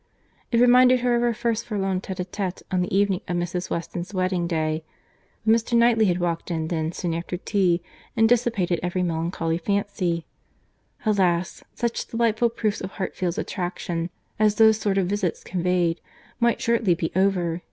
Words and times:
It 0.51 0.59
reminded 0.59 1.01
her 1.01 1.13
of 1.13 1.21
their 1.21 1.31
first 1.31 1.63
forlorn 1.63 2.01
tête 2.01 2.15
à 2.17 2.25
tête, 2.25 2.63
on 2.71 2.81
the 2.81 2.97
evening 2.97 3.21
of 3.27 3.37
Mrs. 3.37 3.69
Weston's 3.69 4.15
wedding 4.15 4.47
day; 4.47 4.83
but 5.45 5.53
Mr. 5.55 5.77
Knightley 5.77 6.05
had 6.05 6.17
walked 6.17 6.49
in 6.49 6.69
then, 6.69 6.91
soon 6.91 7.13
after 7.13 7.37
tea, 7.37 7.83
and 8.17 8.27
dissipated 8.27 8.79
every 8.81 9.03
melancholy 9.03 9.59
fancy. 9.59 10.25
Alas! 11.05 11.63
such 11.75 12.07
delightful 12.07 12.49
proofs 12.49 12.81
of 12.81 12.93
Hartfield's 12.93 13.37
attraction, 13.37 14.09
as 14.39 14.55
those 14.55 14.79
sort 14.79 14.97
of 14.97 15.05
visits 15.05 15.43
conveyed, 15.43 16.01
might 16.39 16.59
shortly 16.59 16.95
be 16.95 17.11
over. 17.15 17.59